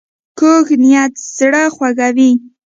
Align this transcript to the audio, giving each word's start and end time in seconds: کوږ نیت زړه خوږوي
کوږ 0.39 0.65
نیت 0.83 1.13
زړه 1.37 1.63
خوږوي 1.75 2.31